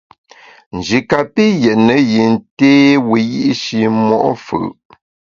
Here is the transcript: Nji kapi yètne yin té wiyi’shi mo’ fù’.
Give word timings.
Nji 0.75 0.99
kapi 1.09 1.45
yètne 1.63 1.95
yin 2.11 2.33
té 2.57 2.69
wiyi’shi 3.09 3.79
mo’ 4.07 4.17
fù’. 4.45 4.59